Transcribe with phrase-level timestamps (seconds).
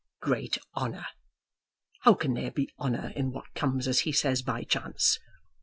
[0.19, 1.05] "Great honour!
[2.01, 5.19] How can there be honour in what comes, as he says, by chance?